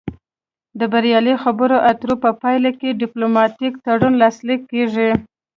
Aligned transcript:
د 0.79 0.81
بریالۍ 0.93 1.35
خبرو 1.43 1.77
اترو 1.89 2.15
په 2.23 2.29
پایله 2.41 2.71
کې 2.79 2.97
ډیپلوماتیک 3.01 3.73
تړون 3.85 4.13
لاسلیک 4.21 4.61
کیږي 4.71 5.09